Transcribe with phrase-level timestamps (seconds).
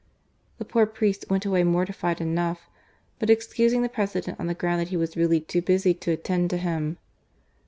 [0.57, 2.67] The poor priest went away mortified enough,
[3.19, 6.49] but excusing the President on the ground that he was really too busy to attend
[6.49, 6.97] to him.